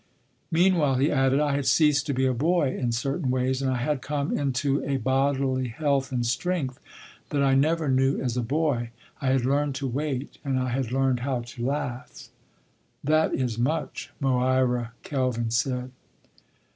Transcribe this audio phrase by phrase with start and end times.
[0.49, 3.77] "Meanwhile," he added, "I had ceased to be a boy in certain ways, and I
[3.77, 6.79] had come into a bodily health and strength
[7.29, 8.89] that I never knew as a boy.
[9.21, 12.29] I had learned to wait and I had learned how to laugh—"
[13.03, 15.91] "That is much," Moira Kelvin said.